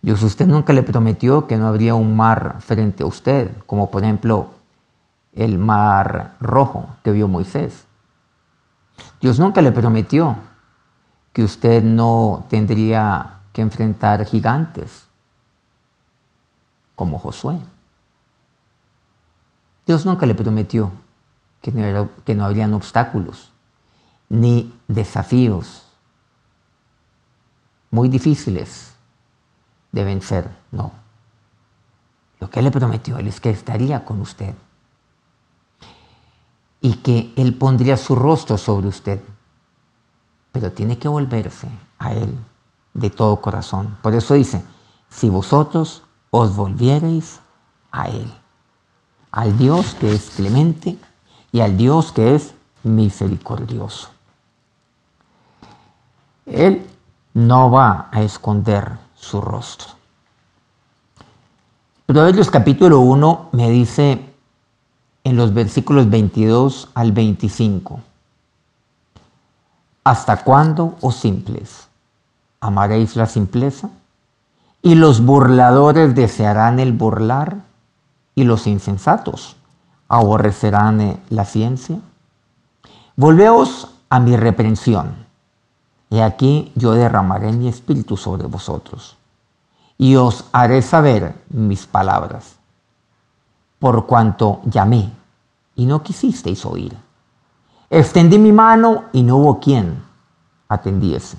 Dios 0.00 0.22
usted 0.22 0.46
nunca 0.46 0.72
le 0.72 0.84
prometió 0.84 1.48
que 1.48 1.56
no 1.56 1.66
habría 1.66 1.96
un 1.96 2.16
mar 2.16 2.58
frente 2.60 3.02
a 3.02 3.06
usted, 3.06 3.50
como 3.66 3.90
por 3.90 4.04
ejemplo 4.04 4.50
el 5.34 5.58
mar 5.58 6.36
rojo 6.38 6.90
que 7.02 7.10
vio 7.10 7.26
Moisés. 7.26 7.86
Dios 9.20 9.40
nunca 9.40 9.62
le 9.62 9.72
prometió 9.72 10.36
que 11.36 11.44
usted 11.44 11.82
no 11.82 12.46
tendría 12.48 13.40
que 13.52 13.60
enfrentar 13.60 14.24
gigantes 14.24 15.06
como 16.94 17.18
Josué. 17.18 17.58
Dios 19.86 20.06
nunca 20.06 20.24
le 20.24 20.34
prometió 20.34 20.90
que 21.60 21.72
no, 21.72 22.42
habrían 22.46 22.72
obstáculos 22.72 23.52
ni 24.30 24.74
desafíos 24.88 25.86
muy 27.90 28.08
difíciles 28.08 28.94
de 29.92 30.04
vencer. 30.04 30.48
No. 30.72 30.90
Lo 32.40 32.48
que 32.48 32.60
Él 32.60 32.64
le 32.64 32.70
prometió 32.70 33.18
Él 33.18 33.28
es 33.28 33.42
que 33.42 33.50
estaría 33.50 34.06
con 34.06 34.22
usted 34.22 34.54
y 36.80 36.94
que 36.94 37.34
Él 37.36 37.52
pondría 37.58 37.98
su 37.98 38.16
rostro 38.16 38.56
sobre 38.56 38.88
usted. 38.88 39.20
Pero 40.56 40.72
tiene 40.72 40.96
que 40.96 41.06
volverse 41.06 41.68
a 41.98 42.14
Él 42.14 42.34
de 42.94 43.10
todo 43.10 43.42
corazón. 43.42 43.98
Por 44.00 44.14
eso 44.14 44.32
dice, 44.32 44.64
si 45.10 45.28
vosotros 45.28 46.02
os 46.30 46.56
volviereis 46.56 47.40
a 47.92 48.08
Él, 48.08 48.32
al 49.32 49.58
Dios 49.58 49.94
que 50.00 50.14
es 50.14 50.30
clemente 50.30 50.96
y 51.52 51.60
al 51.60 51.76
Dios 51.76 52.10
que 52.10 52.34
es 52.34 52.54
misericordioso. 52.84 54.08
Él 56.46 56.86
no 57.34 57.70
va 57.70 58.08
a 58.10 58.22
esconder 58.22 58.92
su 59.14 59.42
rostro. 59.42 59.88
Proverbios 62.06 62.50
capítulo 62.50 63.00
1 63.00 63.50
me 63.52 63.68
dice 63.68 64.24
en 65.22 65.36
los 65.36 65.52
versículos 65.52 66.08
22 66.08 66.88
al 66.94 67.12
25, 67.12 68.00
¿hasta 70.06 70.44
cuándo, 70.44 70.94
oh 71.00 71.10
simples, 71.10 71.88
amaréis 72.60 73.16
la 73.16 73.26
simpleza? 73.26 73.90
Y 74.80 74.94
los 74.94 75.20
burladores 75.20 76.14
desearán 76.14 76.78
el 76.78 76.92
burlar, 76.92 77.56
y 78.36 78.44
los 78.44 78.68
insensatos 78.68 79.56
aborrecerán 80.06 81.00
eh, 81.00 81.20
la 81.28 81.44
ciencia. 81.44 81.98
Volveos 83.16 83.88
a 84.08 84.20
mi 84.20 84.36
reprensión 84.36 85.26
y 86.08 86.20
aquí 86.20 86.70
yo 86.76 86.92
derramaré 86.92 87.50
mi 87.50 87.66
espíritu 87.66 88.16
sobre 88.16 88.46
vosotros, 88.46 89.16
y 89.98 90.14
os 90.14 90.44
haré 90.52 90.82
saber 90.82 91.34
mis 91.48 91.84
palabras, 91.84 92.54
por 93.80 94.06
cuanto 94.06 94.60
llamé, 94.66 95.10
y 95.74 95.84
no 95.84 96.04
quisisteis 96.04 96.64
oír. 96.64 96.96
Extendí 97.90 98.38
mi 98.38 98.52
mano, 98.52 99.04
y 99.12 99.22
no 99.22 99.36
hubo 99.36 99.60
quien 99.60 100.02
atendiese, 100.68 101.36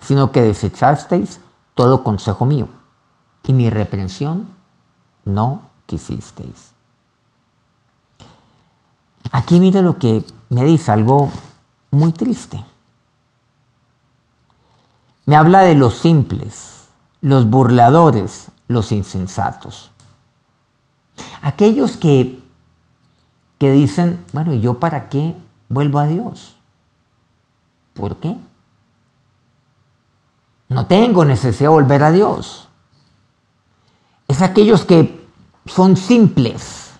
sino 0.00 0.30
que 0.30 0.42
desechasteis 0.42 1.40
todo 1.74 2.04
consejo 2.04 2.44
mío, 2.44 2.68
y 3.44 3.52
mi 3.52 3.70
reprensión 3.70 4.48
no 5.24 5.62
quisisteis. 5.86 6.72
Aquí 9.32 9.60
mire 9.60 9.82
lo 9.82 9.98
que 9.98 10.24
me 10.48 10.64
dice 10.64 10.92
algo 10.92 11.30
muy 11.90 12.12
triste. 12.12 12.64
Me 15.26 15.36
habla 15.36 15.60
de 15.60 15.74
los 15.74 15.94
simples, 15.94 16.88
los 17.20 17.48
burladores, 17.48 18.48
los 18.68 18.92
insensatos. 18.92 19.90
Aquellos 21.42 21.96
que, 21.96 22.42
que 23.58 23.72
dicen, 23.72 24.24
bueno, 24.32 24.54
¿y 24.54 24.60
yo 24.60 24.78
para 24.78 25.08
qué 25.08 25.34
vuelvo 25.68 25.98
a 25.98 26.06
Dios? 26.06 26.56
¿Por 27.94 28.16
qué? 28.16 28.36
No 30.68 30.86
tengo 30.86 31.24
necesidad 31.24 31.70
de 31.70 31.74
volver 31.74 32.02
a 32.02 32.12
Dios. 32.12 32.68
Es 34.28 34.42
aquellos 34.42 34.84
que 34.84 35.26
son 35.66 35.96
simples. 35.96 36.92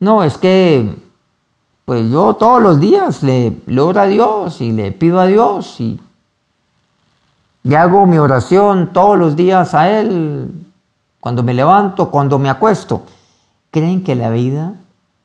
No, 0.00 0.24
es 0.24 0.36
que 0.36 0.96
pues 1.84 2.10
yo 2.10 2.34
todos 2.34 2.62
los 2.62 2.80
días 2.80 3.22
le, 3.22 3.60
oro 3.78 4.00
a 4.00 4.06
Dios 4.06 4.60
y 4.60 4.72
le 4.72 4.90
pido 4.92 5.20
a 5.20 5.26
Dios 5.26 5.80
y, 5.80 6.00
y 7.62 7.74
hago 7.74 8.06
mi 8.06 8.16
oración 8.16 8.90
todos 8.92 9.18
los 9.18 9.36
días 9.36 9.74
a 9.74 9.90
Él, 9.90 10.50
cuando 11.20 11.42
me 11.42 11.52
levanto, 11.52 12.10
cuando 12.10 12.38
me 12.38 12.48
acuesto. 12.48 13.02
¿Creen 13.74 14.04
que 14.04 14.14
la 14.14 14.30
vida 14.30 14.74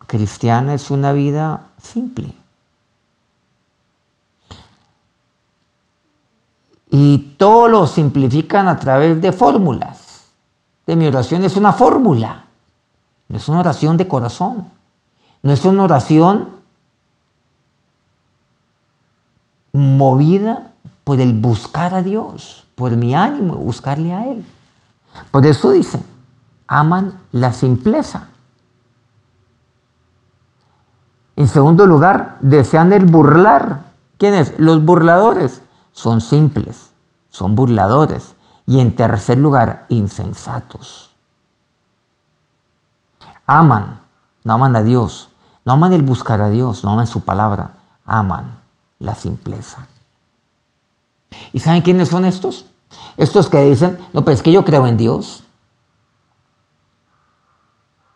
cristiana 0.08 0.74
es 0.74 0.90
una 0.90 1.12
vida 1.12 1.68
simple? 1.80 2.34
Y 6.90 7.36
todo 7.38 7.68
lo 7.68 7.86
simplifican 7.86 8.68
a 8.68 8.80
través 8.80 9.22
de 9.22 9.32
fórmulas. 9.34 10.32
De 10.88 10.96
mi 10.96 11.06
oración 11.06 11.44
es 11.44 11.58
una 11.58 11.74
fórmula, 11.74 12.46
no 13.28 13.38
es 13.38 13.48
una 13.50 13.60
oración 13.60 13.98
de 13.98 14.08
corazón. 14.08 14.68
No 15.44 15.54
es 15.54 15.64
una 15.64 15.84
oración 15.84 16.50
movida 19.74 20.72
por 21.04 21.22
el 21.22 21.34
buscar 21.34 21.94
a 21.94 22.02
Dios, 22.02 22.66
por 22.74 22.96
mi 22.96 23.14
ánimo, 23.14 23.58
buscarle 23.58 24.12
a 24.12 24.26
Él. 24.26 24.44
Por 25.30 25.46
eso 25.46 25.70
dice, 25.70 26.02
aman 26.66 27.14
la 27.32 27.54
simpleza. 27.54 28.30
En 31.40 31.48
segundo 31.48 31.88
lugar, 31.88 32.36
desean 32.42 32.92
el 32.92 33.06
burlar. 33.06 33.94
¿Quiénes? 34.18 34.60
Los 34.60 34.84
burladores. 34.84 35.62
Son 35.94 36.20
simples, 36.20 36.92
son 37.30 37.56
burladores. 37.56 38.36
Y 38.68 38.82
en 38.82 38.94
tercer 38.94 39.38
lugar, 39.38 39.86
insensatos. 39.88 41.16
Aman, 43.46 44.02
no 44.44 44.54
aman 44.54 44.76
a 44.76 44.84
Dios, 44.84 45.30
no 45.64 45.72
aman 45.72 45.94
el 45.94 46.02
buscar 46.02 46.42
a 46.42 46.50
Dios, 46.50 46.84
no 46.84 46.92
aman 46.92 47.08
su 47.08 47.22
palabra, 47.22 47.72
aman 48.06 48.60
la 49.00 49.16
simpleza. 49.16 49.88
¿Y 51.54 51.62
saben 51.62 51.84
quiénes 51.84 52.10
son 52.10 52.26
estos? 52.26 52.66
Estos 53.16 53.48
que 53.48 53.62
dicen, 53.62 53.98
no, 54.12 54.26
pero 54.26 54.36
es 54.36 54.44
que 54.44 54.52
yo 54.52 54.66
creo 54.66 54.86
en 54.88 54.98
Dios. 54.98 55.46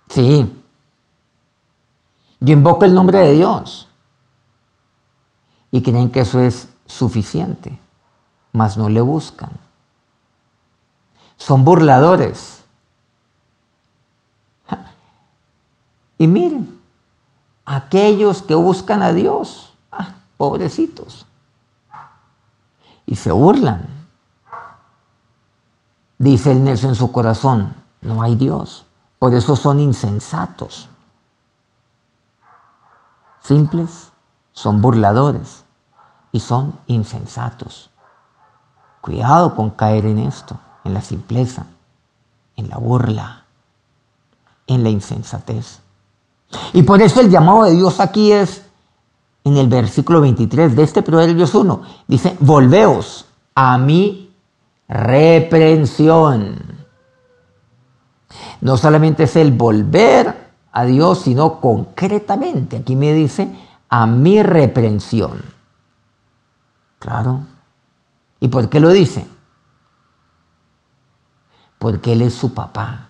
Sí. 0.09 0.62
Yo 2.43 2.51
invoco 2.51 2.83
el 2.83 2.93
nombre 2.93 3.19
de 3.19 3.31
Dios. 3.35 3.87
Y 5.71 5.81
creen 5.81 6.11
que 6.11 6.19
eso 6.19 6.41
es 6.41 6.67
suficiente, 6.85 7.79
mas 8.51 8.77
no 8.77 8.89
le 8.89 8.99
buscan. 8.99 9.51
Son 11.37 11.63
burladores. 11.63 12.65
Y 16.17 16.27
miren, 16.27 16.81
aquellos 17.63 18.41
que 18.41 18.55
buscan 18.55 19.01
a 19.01 19.13
Dios, 19.13 19.73
ah, 19.89 20.15
pobrecitos, 20.35 21.25
y 23.05 23.15
se 23.15 23.31
burlan. 23.31 23.87
Dice 26.17 26.51
el 26.51 26.61
necio 26.65 26.89
en 26.89 26.95
su 26.95 27.09
corazón, 27.13 27.73
no 28.01 28.21
hay 28.21 28.35
Dios, 28.35 28.85
por 29.17 29.33
eso 29.33 29.55
son 29.55 29.79
insensatos. 29.79 30.89
Simples, 33.43 34.11
son 34.53 34.81
burladores 34.81 35.63
y 36.31 36.39
son 36.39 36.79
insensatos. 36.87 37.89
Cuidado 39.01 39.55
con 39.55 39.69
caer 39.71 40.05
en 40.05 40.19
esto, 40.19 40.57
en 40.83 40.93
la 40.93 41.01
simpleza. 41.01 41.65
en 42.55 42.69
la 42.69 42.77
burla, 42.77 43.45
en 44.67 44.83
la 44.83 44.89
insensatez. 44.89 45.79
Y 46.73 46.83
por 46.83 47.01
eso 47.01 47.19
el 47.21 47.29
llamado 47.29 47.63
de 47.63 47.71
Dios 47.71 47.99
aquí 47.99 48.31
es, 48.31 48.63
en 49.43 49.57
el 49.57 49.67
versículo 49.67 50.21
23 50.21 50.75
de 50.75 50.83
este 50.83 51.01
Proverbios 51.01 51.55
1, 51.55 51.81
dice, 52.07 52.37
volveos 52.39 53.25
a 53.55 53.77
mi 53.77 54.31
reprensión. 54.87 56.61
No 58.61 58.77
solamente 58.77 59.23
es 59.23 59.35
el 59.35 59.51
volver 59.51 60.42
a 60.73 60.85
Dios, 60.85 61.19
sino 61.19 61.61
concretamente, 61.61 62.77
aquí 62.77 62.95
me 62.95 63.13
dice, 63.13 63.55
a 63.89 64.07
mi 64.07 64.41
reprensión. 64.41 65.43
Claro. 66.97 67.41
¿Y 68.39 68.47
por 68.47 68.67
qué 68.69 68.79
lo 68.79 68.89
dice? 68.89 69.27
Porque 71.77 72.13
Él 72.13 72.23
es 72.23 72.33
su 72.33 72.53
papá. 72.53 73.09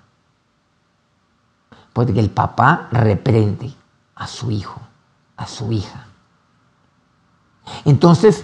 Porque 1.93 2.19
el 2.19 2.30
papá 2.30 2.89
reprende 2.91 3.73
a 4.15 4.28
su 4.28 4.52
hijo, 4.52 4.82
a 5.38 5.47
su 5.47 5.71
hija. 5.71 6.08
Entonces, 7.86 8.43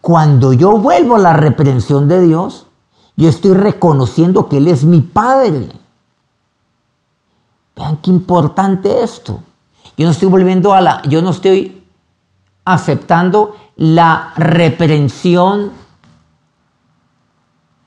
cuando 0.00 0.54
yo 0.54 0.78
vuelvo 0.78 1.16
a 1.16 1.20
la 1.20 1.34
reprensión 1.34 2.08
de 2.08 2.22
Dios, 2.22 2.68
yo 3.16 3.28
estoy 3.28 3.52
reconociendo 3.52 4.48
que 4.48 4.56
Él 4.58 4.68
es 4.68 4.84
mi 4.84 5.02
Padre. 5.02 5.68
Vean 7.76 7.98
qué 7.98 8.10
importante 8.10 9.02
esto. 9.02 9.42
Yo 9.96 10.06
no 10.06 10.12
estoy 10.12 10.28
volviendo 10.28 10.74
a 10.74 10.80
la, 10.80 11.02
yo 11.02 11.22
no 11.22 11.30
estoy 11.30 11.84
aceptando 12.64 13.56
la 13.76 14.32
reprensión 14.36 15.72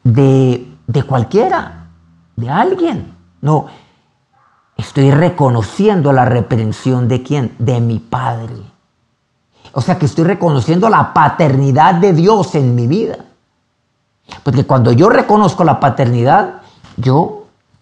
de, 0.03 0.71
de 0.87 1.03
cualquiera, 1.03 1.87
de 2.35 2.49
alguien. 2.49 3.15
No, 3.41 3.67
estoy 4.77 5.11
reconociendo 5.11 6.13
la 6.13 6.25
reprensión 6.25 7.07
de 7.07 7.23
quién? 7.23 7.55
De 7.59 7.81
mi 7.81 7.99
Padre. 7.99 8.63
O 9.73 9.81
sea 9.81 9.99
que 9.99 10.05
estoy 10.05 10.23
reconociendo 10.23 10.89
la 10.89 11.13
paternidad 11.13 11.95
de 11.95 12.13
Dios 12.13 12.55
en 12.55 12.75
mi 12.75 12.87
vida. 12.87 13.17
Porque 14.43 14.65
cuando 14.65 14.91
yo 14.91 15.09
reconozco 15.09 15.63
la 15.63 15.79
paternidad, 15.79 16.61
yo 16.97 17.38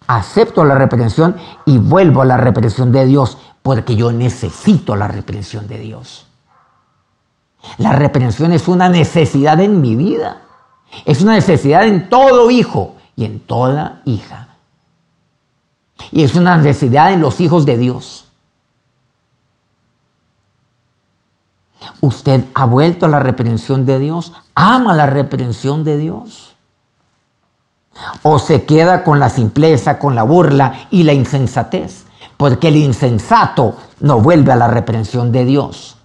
acepto 0.08 0.64
la 0.64 0.74
reprensión 0.74 1.36
y 1.66 1.78
vuelvo 1.78 2.22
a 2.22 2.24
la 2.24 2.36
reprensión 2.36 2.90
de 2.90 3.06
Dios, 3.06 3.38
porque 3.62 3.94
yo 3.94 4.10
necesito 4.10 4.96
la 4.96 5.06
reprensión 5.06 5.68
de 5.68 5.78
Dios. 5.78 6.26
La 7.76 7.92
reprensión 7.92 8.52
es 8.52 8.66
una 8.66 8.88
necesidad 8.88 9.60
en 9.60 9.80
mi 9.80 9.94
vida. 9.94 10.42
Es 11.04 11.20
una 11.20 11.34
necesidad 11.34 11.86
en 11.86 12.08
todo 12.08 12.50
hijo 12.50 12.96
y 13.14 13.24
en 13.24 13.40
toda 13.40 14.00
hija. 14.06 14.48
Y 16.10 16.22
es 16.22 16.34
una 16.34 16.56
necesidad 16.56 17.12
en 17.12 17.20
los 17.20 17.40
hijos 17.40 17.66
de 17.66 17.76
Dios. 17.76 18.24
Usted 22.00 22.44
ha 22.54 22.64
vuelto 22.64 23.06
a 23.06 23.08
la 23.08 23.20
reprensión 23.20 23.84
de 23.84 23.98
Dios, 23.98 24.32
ama 24.54 24.94
la 24.94 25.06
reprensión 25.06 25.84
de 25.84 25.98
Dios. 25.98 26.47
O 28.22 28.38
se 28.38 28.64
queda 28.64 29.04
con 29.04 29.18
la 29.18 29.28
simpleza, 29.28 29.98
con 29.98 30.14
la 30.14 30.22
burla 30.22 30.86
y 30.90 31.02
la 31.02 31.12
insensatez, 31.12 32.04
porque 32.36 32.68
el 32.68 32.76
insensato 32.76 33.74
no 34.00 34.20
vuelve 34.20 34.52
a 34.52 34.56
la 34.56 34.68
reprensión 34.68 35.32
de 35.32 35.44
Dios. 35.44 35.96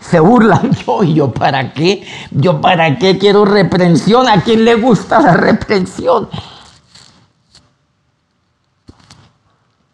Se 0.00 0.20
burlan 0.20 0.72
yo 0.86 1.02
y 1.02 1.14
yo 1.14 1.32
para 1.32 1.72
qué, 1.72 2.06
yo 2.30 2.60
para 2.60 2.98
qué 2.98 3.18
quiero 3.18 3.44
reprensión, 3.44 4.28
a 4.28 4.42
quién 4.42 4.64
le 4.64 4.74
gusta 4.76 5.20
la 5.20 5.34
reprensión. 5.34 6.28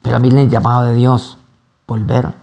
Pero 0.03 0.17
a 0.17 0.19
mí 0.19 0.31
le 0.31 0.49
llamado 0.49 0.85
de 0.85 0.95
Dios 0.95 1.39
volver. 1.87 2.35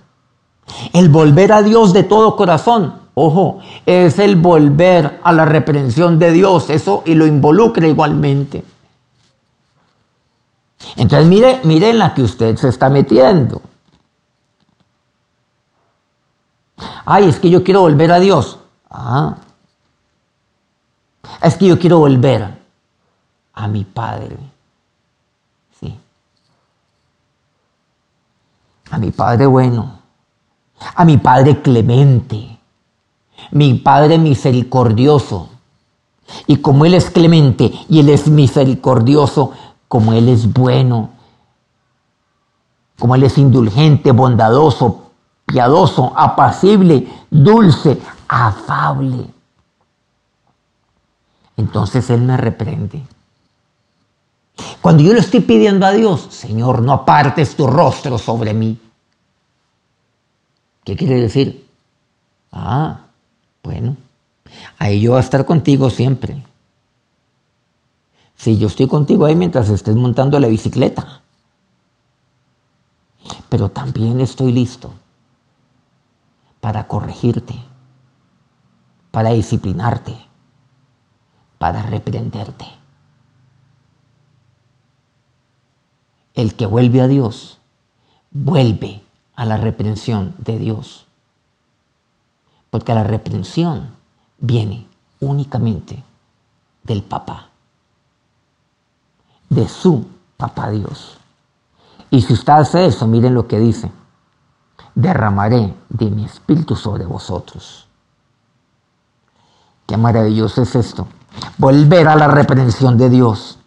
El 0.94 1.10
volver 1.10 1.52
a 1.52 1.62
Dios 1.62 1.94
de 1.94 2.04
todo 2.04 2.36
corazón, 2.36 3.00
ojo, 3.20 3.60
es 3.86 4.20
el 4.20 4.36
volver 4.36 5.20
a 5.24 5.32
la 5.32 5.46
reprensión 5.46 6.20
de 6.20 6.32
Dios, 6.32 6.70
eso 6.70 7.04
y 7.06 7.16
lo 7.16 7.26
involucra 7.26 7.88
igualmente. 7.88 8.64
Entonces 10.96 11.28
mire, 11.28 11.60
mire 11.64 11.90
en 11.90 12.00
la 12.00 12.14
que 12.14 12.24
usted 12.24 12.56
se 12.56 12.70
está 12.70 12.90
metiendo. 12.90 13.62
Ay, 17.06 17.28
es 17.28 17.40
que 17.40 17.50
yo 17.50 17.64
quiero 17.64 17.82
volver 17.82 18.12
a 18.12 18.20
Dios. 18.20 18.60
Ah. 18.90 19.38
Es 21.42 21.56
que 21.56 21.68
yo 21.68 21.80
quiero 21.80 22.00
volver 22.00 22.58
a 23.54 23.68
mi 23.68 23.84
Padre. 23.84 24.38
a 28.92 28.98
mi 28.98 29.12
Padre 29.12 29.46
bueno, 29.46 30.00
a 30.96 31.06
mi 31.06 31.18
Padre 31.18 31.62
clemente, 31.62 32.59
mi 33.52 33.76
Padre 33.76 34.18
misericordioso. 34.18 35.50
Y 36.48 36.58
como 36.58 36.86
Él 36.86 36.94
es 36.94 37.10
clemente 37.10 37.72
y 37.90 38.00
Él 38.00 38.10
es 38.10 38.28
misericordioso, 38.28 39.52
como 39.88 40.14
Él 40.14 40.30
es 40.30 40.52
bueno, 40.52 41.10
como 43.00 43.16
Él 43.16 43.24
es 43.24 43.38
indulgente, 43.38 44.12
bondadoso, 44.12 45.12
piadoso, 45.46 46.14
apacible, 46.16 47.08
dulce, 47.30 48.00
afable. 48.28 49.26
Entonces 51.58 52.10
Él 52.10 52.22
me 52.22 52.38
reprende. 52.38 53.04
Cuando 54.82 55.04
yo 55.04 55.14
le 55.14 55.20
estoy 55.20 55.42
pidiendo 55.42 55.86
a 55.86 55.92
Dios, 55.92 56.28
Señor, 56.30 56.82
no 56.82 56.94
apartes 56.94 57.56
tu 57.56 57.68
rostro 57.68 58.18
sobre 58.18 58.54
mí. 58.54 58.80
¿Qué 60.84 60.96
quiere 60.96 61.22
decir? 61.22 61.68
Ah, 62.52 63.02
bueno, 63.64 63.98
ahí 64.78 65.02
yo 65.02 65.12
voy 65.12 65.18
a 65.18 65.22
estar 65.22 65.46
contigo 65.46 65.90
siempre. 65.90 66.44
Si 68.36 68.58
yo 68.58 68.68
estoy 68.68 68.88
contigo 68.88 69.26
ahí 69.26 69.36
mientras 69.36 69.70
estés 69.70 69.96
montando 69.96 70.40
la 70.40 70.48
bicicleta. 70.48 71.22
Pero 73.50 73.70
también 73.70 74.22
estoy 74.22 74.54
listo 74.54 74.94
para 76.62 76.88
corregirte, 76.88 77.56
para 79.12 79.32
disciplinarte, 79.32 80.16
para 81.58 81.84
reprenderte. 81.84 82.66
El 86.34 86.56
que 86.56 86.66
vuelve 86.66 87.02
a 87.02 87.08
Dios, 87.08 87.60
vuelve 88.32 89.02
a 89.36 89.44
la 89.44 89.58
reprensión 89.58 90.34
de 90.38 90.58
Dios. 90.60 91.09
Porque 92.70 92.94
la 92.94 93.04
reprensión 93.04 93.96
viene 94.40 94.88
únicamente 95.20 96.04
del 96.84 97.04
papá, 97.04 97.50
de 99.50 99.68
su 99.68 100.06
papá 100.38 100.70
Dios. 100.70 101.18
Y 102.12 102.22
si 102.22 102.34
usted 102.34 102.54
hace 102.54 102.86
eso, 102.86 103.08
miren 103.08 103.34
lo 103.34 103.48
que 103.48 103.60
dice, 103.60 103.92
derramaré 104.96 105.74
de 105.90 106.10
mi 106.10 106.26
espíritu 106.26 106.76
sobre 106.76 107.06
vosotros. 107.06 107.88
Qué 109.86 109.98
maravilloso 109.98 110.62
es 110.62 110.76
esto. 110.76 111.08
Volver 111.58 112.08
a 112.08 112.16
la 112.16 112.28
reprensión 112.28 112.98
de 112.98 113.10
Dios 113.10 113.60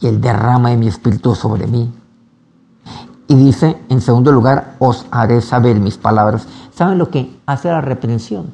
y 0.00 0.06
el 0.06 0.20
derrama 0.20 0.70
de 0.70 0.76
mi 0.76 0.88
espíritu 0.88 1.34
sobre 1.34 1.66
mí. 1.66 1.92
Y 3.26 3.34
dice, 3.36 3.80
en 3.88 4.00
segundo 4.00 4.32
lugar, 4.32 4.76
os 4.78 5.06
haré 5.10 5.40
saber 5.40 5.80
mis 5.80 5.96
palabras. 5.96 6.46
¿Saben 6.74 6.98
lo 6.98 7.08
que 7.10 7.38
hace 7.46 7.68
la 7.68 7.80
reprensión? 7.80 8.52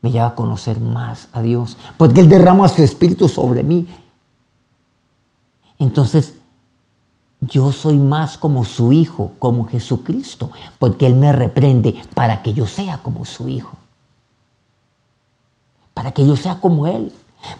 Me 0.00 0.10
lleva 0.10 0.28
a 0.28 0.34
conocer 0.34 0.80
más 0.80 1.28
a 1.32 1.42
Dios, 1.42 1.76
porque 1.96 2.20
Él 2.20 2.28
derrama 2.28 2.68
su 2.68 2.82
espíritu 2.82 3.28
sobre 3.28 3.62
mí. 3.62 3.86
Entonces, 5.78 6.34
yo 7.40 7.70
soy 7.70 7.98
más 7.98 8.36
como 8.36 8.64
su 8.64 8.92
hijo, 8.92 9.32
como 9.38 9.66
Jesucristo, 9.66 10.50
porque 10.80 11.06
Él 11.06 11.14
me 11.14 11.32
reprende 11.32 12.02
para 12.14 12.42
que 12.42 12.52
yo 12.52 12.66
sea 12.66 12.98
como 12.98 13.24
su 13.24 13.48
hijo. 13.48 13.76
Para 15.94 16.10
que 16.10 16.26
yo 16.26 16.34
sea 16.36 16.60
como 16.60 16.88
Él, 16.88 17.12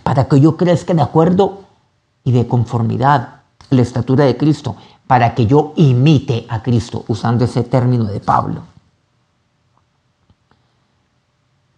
para 0.02 0.26
que 0.26 0.40
yo 0.40 0.56
crezca 0.56 0.94
de 0.94 1.02
acuerdo 1.02 1.60
y 2.24 2.32
de 2.32 2.48
conformidad 2.48 3.20
a 3.20 3.42
la 3.70 3.82
estatura 3.82 4.24
de 4.24 4.36
Cristo, 4.36 4.74
para 5.06 5.34
que 5.36 5.46
yo 5.46 5.74
imite 5.76 6.44
a 6.48 6.60
Cristo, 6.60 7.04
usando 7.06 7.44
ese 7.44 7.62
término 7.62 8.04
de 8.04 8.18
Pablo. 8.18 8.71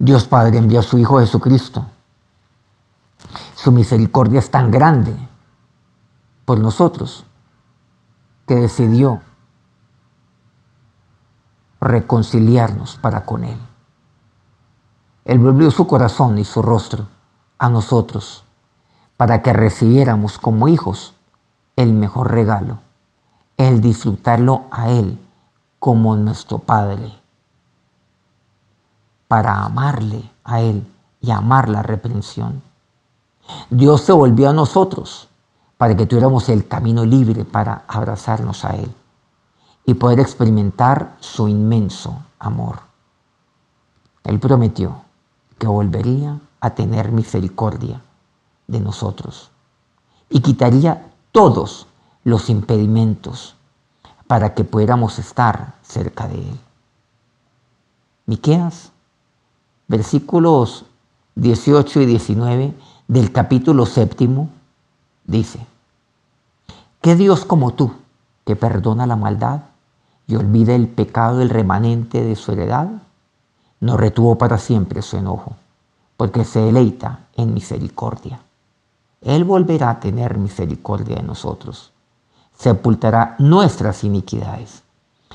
Dios 0.05 0.27
Padre 0.27 0.59
envió 0.59 0.81
a 0.81 0.83
su 0.83 0.99
Hijo 0.99 1.19
Jesucristo. 1.19 1.87
Su 3.55 3.73
misericordia 3.73 4.39
es 4.39 4.51
tan 4.51 4.71
grande 4.71 5.17
por 6.45 6.59
nosotros 6.59 7.25
que 8.47 8.55
decidió 8.57 9.23
reconciliarnos 11.81 12.97
para 12.97 13.25
con 13.25 13.45
Él. 13.45 13.59
Él 15.25 15.39
volvió 15.39 15.71
su 15.71 15.87
corazón 15.87 16.37
y 16.37 16.45
su 16.45 16.61
rostro 16.61 17.09
a 17.57 17.71
nosotros 17.71 18.45
para 19.17 19.41
que 19.41 19.55
recibiéramos 19.55 20.37
como 20.37 20.69
hijos 20.69 21.15
el 21.77 21.95
mejor 21.95 22.31
regalo, 22.31 22.81
el 23.57 23.81
disfrutarlo 23.81 24.67
a 24.71 24.91
Él 24.91 25.19
como 25.79 26.15
nuestro 26.15 26.59
Padre, 26.59 27.24
para 29.35 29.65
amarle 29.65 30.31
a 30.45 30.61
Él 30.61 30.87
y 31.21 31.33
amar 31.33 31.69
la 31.69 31.83
reprensión. 31.83 32.63
Dios 33.69 34.03
se 34.03 34.13
volvió 34.13 34.49
a 34.49 34.53
nosotros 34.53 35.27
para 35.77 35.97
que 35.97 36.07
tuviéramos 36.07 36.49
el 36.51 36.69
camino 36.69 37.05
libre 37.05 37.45
para 37.45 37.83
abrazarnos 37.89 38.65
a 38.65 38.77
Él 38.77 38.95
y 39.87 39.95
poder 39.95 40.21
experimentar 40.21 41.17
su 41.19 41.49
inmenso 41.49 42.17
amor. 42.39 42.83
Él 44.23 44.39
prometió 44.39 45.03
que 45.59 45.67
volvería 45.67 46.39
a 46.61 46.71
tener 46.71 47.11
misericordia 47.11 48.03
de 48.69 48.79
nosotros 48.79 49.51
y 50.31 50.43
quitaría 50.43 51.11
todos 51.33 51.89
los 52.23 52.49
impedimentos 52.51 53.57
para 54.29 54.55
que 54.55 54.63
pudiéramos 54.63 55.19
estar 55.19 55.75
cerca 55.83 56.29
de 56.29 56.37
Él. 56.37 56.61
Miqueas, 58.27 58.93
versículos 59.89 60.85
18 61.35 62.01
y 62.03 62.07
19 62.07 62.75
del 63.09 63.33
capítulo 63.33 63.87
séptimo, 63.87 64.49
dice, 65.25 65.67
¿qué 67.01 67.17
Dios 67.17 67.45
como 67.45 67.73
tú 67.73 67.93
que 68.47 68.57
perdona 68.57 69.07
la 69.07 69.17
maldad 69.17 69.63
y 70.27 70.37
olvida 70.37 70.75
el 70.75 70.89
pecado 70.89 71.39
del 71.39 71.51
remanente 71.51 72.23
de 72.23 72.37
su 72.37 72.53
heredad? 72.53 72.89
No 73.81 73.97
retuvo 73.97 74.39
para 74.39 74.59
siempre 74.59 75.03
su 75.03 75.17
enojo, 75.17 75.57
porque 76.17 76.45
se 76.45 76.61
deleita 76.61 77.27
en 77.37 77.53
misericordia. 77.53 78.41
Él 79.21 79.45
volverá 79.45 79.91
a 79.91 80.01
tener 80.01 80.39
misericordia 80.39 81.17
de 81.17 81.23
nosotros, 81.23 81.93
sepultará 82.57 83.37
nuestras 83.39 84.05
iniquidades 84.05 84.83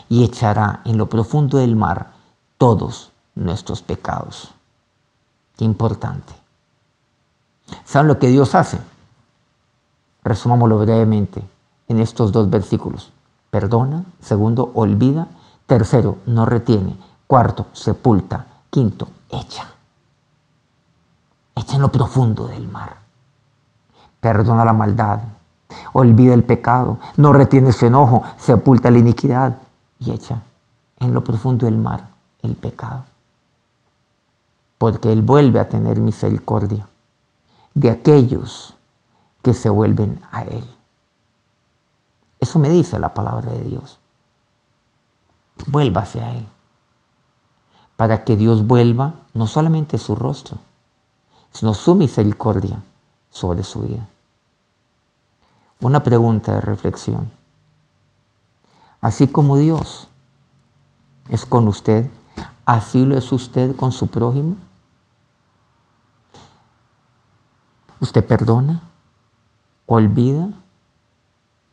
y 0.07 0.23
echará 0.23 0.81
en 0.85 0.97
lo 0.97 1.09
profundo 1.09 1.57
del 1.57 1.75
mar 1.75 2.13
todos 2.57 3.11
nuestros 3.39 3.81
pecados. 3.81 4.51
Qué 5.57 5.65
importante. 5.65 6.33
¿Saben 7.85 8.07
lo 8.07 8.19
que 8.19 8.27
Dios 8.27 8.55
hace? 8.55 8.79
Resumámoslo 10.23 10.79
brevemente 10.79 11.43
en 11.87 11.99
estos 11.99 12.31
dos 12.31 12.49
versículos. 12.49 13.11
Perdona, 13.49 14.03
segundo, 14.21 14.71
olvida, 14.75 15.27
tercero, 15.65 16.17
no 16.25 16.45
retiene, 16.45 16.97
cuarto, 17.27 17.67
sepulta, 17.73 18.45
quinto, 18.69 19.07
echa. 19.29 19.71
Echa 21.55 21.75
en 21.75 21.81
lo 21.81 21.91
profundo 21.91 22.47
del 22.47 22.67
mar. 22.67 22.97
Perdona 24.19 24.65
la 24.65 24.73
maldad, 24.73 25.19
olvida 25.93 26.33
el 26.33 26.43
pecado, 26.43 26.99
no 27.17 27.33
retiene 27.33 27.71
su 27.71 27.85
enojo, 27.85 28.23
sepulta 28.37 28.91
la 28.91 28.99
iniquidad 28.99 29.57
y 29.99 30.11
echa 30.11 30.41
en 30.99 31.13
lo 31.13 31.23
profundo 31.23 31.65
del 31.65 31.77
mar 31.77 32.09
el 32.41 32.55
pecado. 32.55 33.08
Porque 34.79 35.11
Él 35.11 35.21
vuelve 35.21 35.59
a 35.59 35.69
tener 35.69 35.99
misericordia 35.99 36.87
de 37.75 37.91
aquellos 37.91 38.73
que 39.43 39.53
se 39.53 39.69
vuelven 39.69 40.19
a 40.31 40.43
Él. 40.43 40.63
Eso 42.39 42.57
me 42.57 42.69
dice 42.69 42.97
la 42.97 43.13
palabra 43.13 43.51
de 43.51 43.63
Dios. 43.63 43.99
Vuélvase 45.67 46.21
a 46.21 46.33
Él. 46.33 46.47
Para 47.97 48.23
que 48.23 48.35
Dios 48.37 48.65
vuelva 48.65 49.13
no 49.33 49.45
solamente 49.45 49.97
su 49.97 50.15
rostro, 50.15 50.57
sino 51.51 51.73
su 51.73 51.95
misericordia 51.95 52.81
sobre 53.29 53.63
su 53.63 53.81
vida. 53.81 54.07
Una 55.81 56.01
pregunta 56.03 56.53
de 56.53 56.61
reflexión. 56.61 57.31
Así 59.01 59.27
como 59.27 59.57
Dios 59.57 60.07
es 61.29 61.45
con 61.45 61.67
usted, 61.67 62.09
así 62.65 63.05
lo 63.05 63.17
es 63.17 63.31
usted 63.31 63.75
con 63.75 63.91
su 63.91 64.07
prójimo. 64.07 64.55
Usted 68.01 68.25
perdona, 68.25 68.81
olvida, 69.85 70.49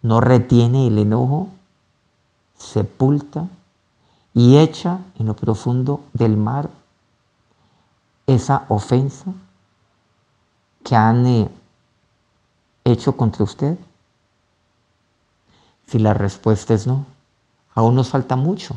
no 0.02 0.20
retiene 0.20 0.88
el 0.88 0.98
enojo, 0.98 1.48
sepulta 2.58 3.48
y 4.34 4.58
echa 4.58 5.00
en 5.18 5.26
lo 5.26 5.36
profundo 5.36 6.00
del 6.12 6.36
mar 6.36 6.68
esa 8.26 8.64
ofensa 8.68 9.32
que 10.84 10.96
han 10.96 11.26
eh, 11.26 11.50
hecho 12.84 13.16
contra 13.16 13.44
usted? 13.44 13.78
Si 15.86 15.98
la 15.98 16.14
respuesta 16.14 16.74
es 16.74 16.86
no, 16.86 17.06
aún 17.74 17.94
nos 17.94 18.08
falta 18.08 18.36
mucho 18.36 18.76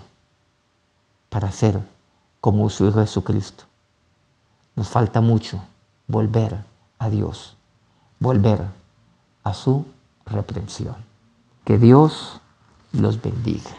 para 1.29 1.51
ser 1.51 1.79
como 2.41 2.69
su 2.69 2.87
Hijo 2.87 2.99
Jesucristo. 2.99 3.63
Nos 4.75 4.87
falta 4.87 5.21
mucho 5.21 5.59
volver 6.07 6.68
a 6.99 7.09
Dios, 7.09 7.57
volver 8.19 8.67
a 9.43 9.53
su 9.53 9.85
reprensión. 10.25 10.95
Que 11.65 11.77
Dios 11.77 12.41
los 12.91 13.21
bendiga. 13.21 13.71